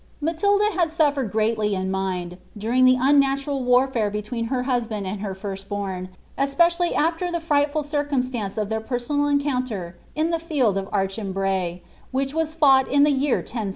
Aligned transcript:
Matilda 0.19 0.69
had 0.75 0.89
sul&red 0.91 1.31
greatly 1.31 1.75
in 1.75 1.91
mind, 1.91 2.39
during 2.57 2.85
the 2.85 2.97
unnatural 2.99 3.61
war&re 3.63 3.91
bfr 3.93 4.23
tween 4.23 4.45
her 4.45 4.63
husband 4.63 5.05
and 5.05 5.19
her 5.21 5.35
tiist 5.35 5.67
born, 5.67 6.09
especially 6.39 6.95
after 6.95 7.31
the 7.31 7.39
frightful 7.39 7.83
eii> 7.83 8.09
cujDstance 8.09 8.57
of 8.59 8.69
their 8.69 8.81
pen^onal 8.81 9.31
encounter 9.31 9.95
in 10.15 10.31
the 10.31 10.39
field 10.39 10.75
of 10.75 10.89
Archembmy^ 10.89 11.81
which 12.09 12.33
was 12.33 12.55
fought 12.55 12.87
in 12.87 13.03
the 13.03 13.11
year 13.11 13.41
1077. 13.45 13.69